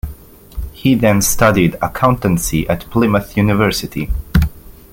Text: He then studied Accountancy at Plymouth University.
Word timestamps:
He 0.71 0.95
then 0.95 1.21
studied 1.21 1.75
Accountancy 1.79 2.67
at 2.67 2.89
Plymouth 2.89 3.37
University. 3.37 4.09